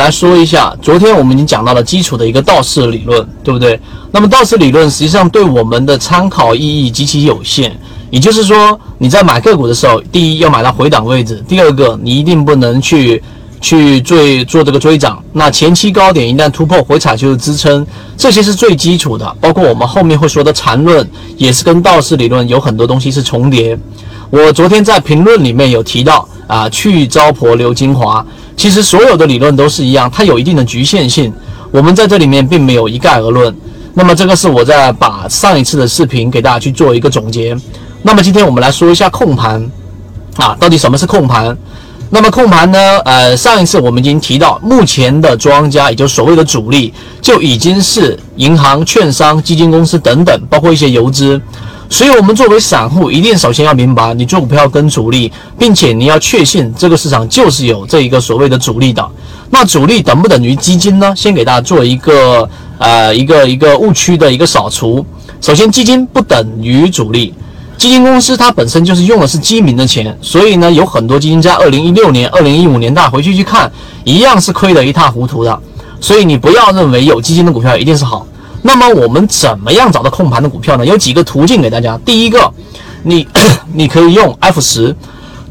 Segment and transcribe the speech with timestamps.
[0.00, 3.78] 来说一下，昨天我们已经讲到了基础的一个道氏理论，对不对？
[4.10, 7.78] 那么道氏理论实际上对我们的参考意义极其有限。
[8.10, 13.22] 也就是说，你在买个股的时候，第一要买到回档位置，第二个你一定不能去
[13.60, 15.22] 去追做这个追涨。
[15.34, 17.86] 那前期高点一旦突破回踩就是支撑，
[18.16, 19.36] 这些是最基础的。
[19.38, 21.06] 包括我们后面会说的缠论，
[21.36, 23.78] 也是跟道氏理论有很多东西是重叠。
[24.30, 28.24] 我昨天在评论里面有提到啊，去糟粕留精华。
[28.60, 31.32] 其实所有的理论都是一样，它有一定的局限性。
[31.70, 33.56] 我们在这里面并没有一概而论。
[33.94, 37.56] 那么这个是我在把上一次的视频给大家去做一个总结。
[38.02, 39.66] 那么今天我们来说一下控盘，
[40.36, 41.56] 啊，到底什么是控盘？
[42.10, 42.98] 那么控盘呢？
[43.06, 51.40] 呃，上一次我们已经提到，目前的庄家，也就是所谓的主力，就已经是银行、券商、基金公司等等，包括一些游资。
[51.92, 59.06] 所以，我们作为散户，一定首先要明白，你做股票跟主力，并且你要确信这个市场就是有这一个所谓的主力的。
[59.50, 61.12] 那主力等不等于基金呢？
[61.16, 65.04] 先给大家做一个呃一个一个误区的一个扫除。
[65.40, 67.34] 首先，基金不等于主力。
[67.76, 73.70] 基金公司它本身就是用的是基民的钱，所以呢，有很多基金在二零一六年、二零一五年，大家回去去看，
[74.04, 75.58] 一样是亏得一塌糊涂的。
[76.00, 78.24] 所以你不要认为有基金的股票一定是好。
[78.62, 80.84] 那么我们怎么样找到控盘的股票呢？
[80.84, 81.98] 有几个途径给大家。
[82.04, 82.52] 第一个，
[83.02, 83.26] 你
[83.72, 84.94] 你可以用 F 十，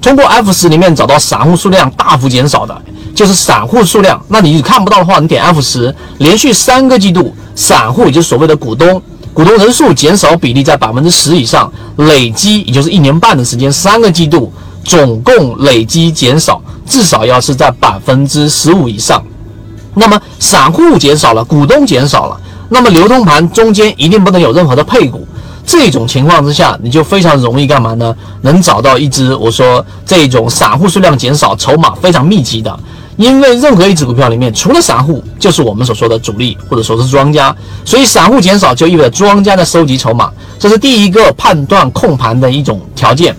[0.02, 2.82] 通过 F 十里面找到散户数量大幅减少的，
[3.16, 4.22] 就是散户数量。
[4.28, 9.02] 那你看不到的话，你点 F 十，连续三个季度散户，也就是所谓的股东。
[9.32, 14.52] 股东人数减少比例在百分之十以上，累积也就是一年半的时间，三个季度
[14.84, 19.24] 总共累积减少至少要是在百分之十五以上。
[19.94, 25.28] 那么散户减少了，股东减少了，那么流通盘中间一定不能有任何的配股。
[25.66, 28.16] 这种情况之下，你就非常容易干嘛呢？
[28.42, 32.80] 能找到一只我说这种散户数量减少、筹码非常密集的。
[33.18, 37.54] 因为任何一只股票里面，除了散户，就是我们所说的主力，或者说是庄家。
[37.84, 43.36] 所以散户减少就意味着庄家在收集筹码，这是第一个判断控盘的一种条件。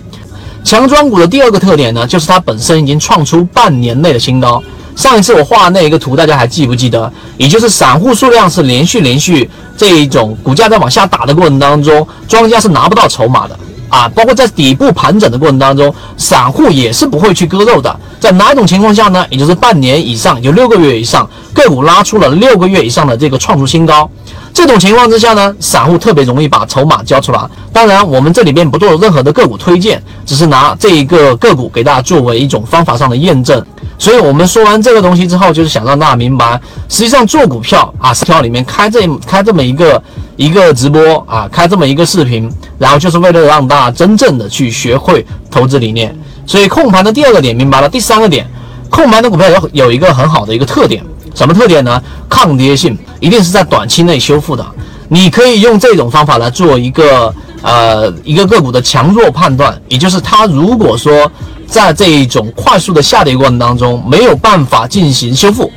[0.63, 4.61] 强庄股的第二个特点呢，就是它本身已经创出半年内的新高。
[5.01, 7.11] 上一次我画那一个图，大家还记不记得？
[7.35, 13.57] 也就是散户数量是连续连续这一种股价在往下打的过程当中，庄家是拿不到筹码的。
[13.89, 17.99] 啊，包括在底部盘整的过程当中，散户也是不会去割肉的。
[18.19, 19.25] 在哪一种情况下呢？
[19.31, 24.07] 也就是半年以上，有六个月以上，个股拉出了六个月以上的这个创出新高，
[24.53, 27.39] 这种情况之下呢，散户特别容易把筹码交出来。
[27.71, 33.63] 当然，我们这里边不做任何的个股推荐，只是拿这一个个股给大家作为一种方法上的验证。
[33.97, 36.59] 所以我们说完这个东西之后，就是想让大家明白，
[36.89, 40.01] 实际上做股票啊，市场里面开这开这么一个
[40.35, 46.13] 一个直播啊，开这么一个视频，然后就是为了让大家真正的去学会投资理念。
[46.47, 48.45] 所以控盘的第二个点明白了，第三个点，
[48.89, 51.03] 控盘的股票有有一个很好的一个特点，
[51.33, 52.01] 什么特点呢？
[52.29, 54.65] 抗跌性一定是在短期内修复的。
[55.07, 61.31] 你可以用这种方法来做一个呃一个个股的强弱判断，也就是它如果说。
[61.67, 65.71] 在这一种快速的下跌过程当中，没有办法进行修复，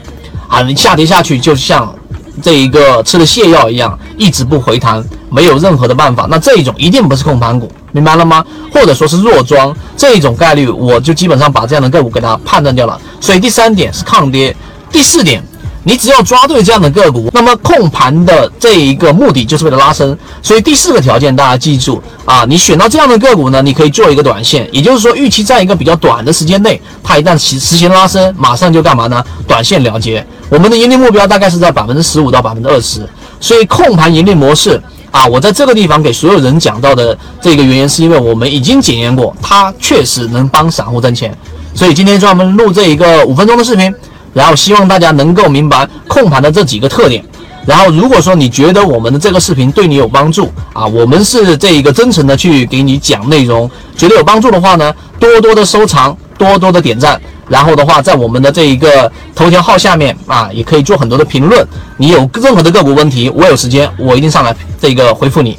[0.49, 1.95] 啊，你下跌下去就像
[2.43, 5.01] 这一个吃了泻药一样，一直不回弹，
[5.31, 6.27] 没有任何的办法。
[6.29, 8.45] 那这一种一定不是控盘股，明白了吗？
[8.73, 13.01] 或者说是弱庄这一种概率，我就基本上把这样的个股给它判断掉了。
[13.21, 14.57] 所以第三点是抗跌，
[14.95, 15.43] 第四点。
[15.87, 20.17] 你只要抓对这样的个股，那么控盘的这一个目的就是为了拉升。
[20.41, 29.23] 所以第四个条件大家记住啊，你选到这样的个股呢，你可以做一个短线，也就是说预期在一个比较短的时间内，它一旦实实行拉升，马上就干嘛呢？
[29.47, 30.27] 短线了结。
[30.49, 33.07] 我们的盈利目标大概是在百分之十五到百分之二十。
[33.39, 34.81] 所以控盘盈利模式
[35.11, 41.37] 啊，我在这个地方给所有人讲到的这个原因，是因为我们已经检验过，它确实能帮散户挣钱。
[41.75, 43.95] 所以今天专门录这一个五分钟的视频。
[44.35, 47.25] 然后希望大家能够明白控盘的这几个特点。
[47.65, 57.19] 然后如果说你觉得我们的这个视频对你有帮助啊，我们是这一个真诚的去给你讲内容，觉得有帮助的话呢，多多的收藏，多多的点赞。
[57.47, 61.67] 然后的话，在我们的这一个头条号下面啊，也可以做很多的评论。
[61.97, 65.59] 你有任何的个股问题，我有时间我一定上来这个回复你，